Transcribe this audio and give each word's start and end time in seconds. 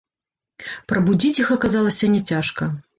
Прабудзіць 0.93 1.35
іх 1.45 1.55
аказалася 1.59 2.13
няцяжка. 2.19 2.77